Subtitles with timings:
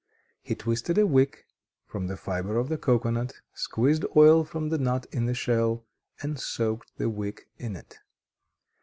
[0.41, 1.45] He twisted a wick
[1.85, 5.85] from the fibre of the cocoanut: squeezed oil from the nut in the shell,
[6.23, 7.99] and soaked the wick in it.